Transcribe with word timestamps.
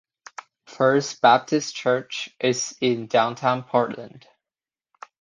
First 0.65 1.21
Baptist 1.21 1.75
Church 1.75 2.35
is 2.39 2.75
in 2.81 3.05
Downtown 3.05 3.61
Portland. 3.61 4.27